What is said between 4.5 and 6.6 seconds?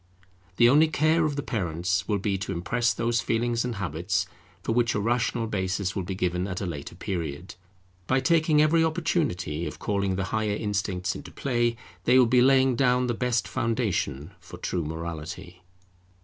for which a rational basis will be given at